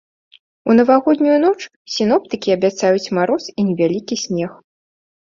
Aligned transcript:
У 0.69 0.75
навагоднюю 0.77 1.35
ноч 1.43 1.57
сіноптыкі 1.95 2.49
абяцаюць 2.57 3.11
мароз 3.19 3.43
і 3.59 3.67
невялікі 3.69 4.15
снег. 4.23 4.51